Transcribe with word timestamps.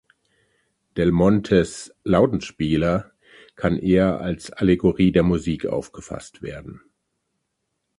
Del 0.97 1.11
Montes 1.11 1.93
"Lautenspieler" 2.03 3.11
kann 3.55 3.77
eher 3.77 4.19
als 4.19 4.51
Allegorie 4.51 5.11
der 5.11 5.21
Musik 5.21 5.67
aufgefasst 5.67 6.41
werden. 6.41 6.81